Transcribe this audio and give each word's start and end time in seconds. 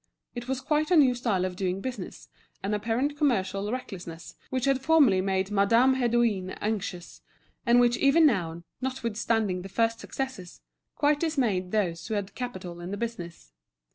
It 0.33 0.47
was 0.47 0.61
quite 0.61 0.89
a 0.89 0.95
new 0.95 1.13
style 1.13 1.45
of 1.45 1.55
doing 1.55 1.79
business, 1.79 2.27
an 2.63 2.73
apparent 2.73 3.15
commercial 3.15 3.71
recklessness 3.71 4.33
which 4.49 4.65
had 4.65 4.81
formerly 4.81 5.21
made 5.21 5.51
Madame 5.51 5.93
Hédouin 5.95 6.57
anxious, 6.59 7.21
and 7.67 7.79
which 7.79 7.97
even 7.97 8.25
now, 8.25 8.63
notwithstanding 8.81 9.61
the 9.61 9.69
first 9.69 9.99
successes, 9.99 10.61
quite 10.95 11.19
dismayed 11.19 11.69
those 11.71 12.07
who 12.07 12.15
had 12.15 12.33
capital 12.33 12.79
in 12.81 12.89
the 12.89 12.97
business. 12.97 13.53